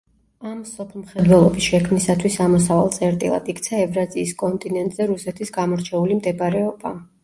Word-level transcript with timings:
ამ 0.51 0.53
მსოფლმხედველობის 0.61 1.67
შექმნისათვის 1.73 2.39
ამოსავალ 2.47 2.91
წერტილად 2.97 3.55
იქცა 3.55 3.85
ევრაზიის 3.85 4.35
კონტინენტზე 4.43 5.13
რუსეთის 5.15 5.59
გამორჩეული 5.63 6.23
მდებარეობა. 6.23 7.01